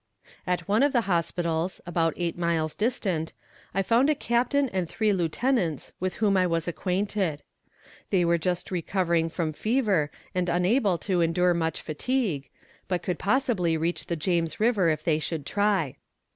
At 0.47 0.67
one 0.67 0.81
of 0.81 0.93
the 0.93 1.01
hospitals, 1.01 1.79
about 1.85 2.15
eight 2.17 2.35
miles 2.35 2.73
distant, 2.73 3.33
I 3.71 3.83
found 3.83 4.09
a 4.09 4.15
captain 4.15 4.67
and 4.69 4.89
three 4.89 5.13
lieutenants 5.13 5.93
with 5.99 6.15
whom 6.15 6.35
I 6.37 6.47
was 6.47 6.67
acquainted. 6.67 7.43
They 8.09 8.25
were 8.25 8.39
just 8.39 8.71
recovering 8.71 9.29
from 9.29 9.53
fever 9.53 10.09
and 10.33 10.49
unable 10.49 10.97
to 11.05 11.21
endure 11.21 11.53
much 11.53 11.81
fatigue, 11.83 12.49
but 12.87 13.03
could 13.03 13.19
probably 13.19 13.77
reach 13.77 14.07
the 14.07 14.15
James 14.15 14.59
River 14.59 14.89
if 14.89 15.03
they 15.03 15.19
should 15.19 15.45
try. 15.45 15.97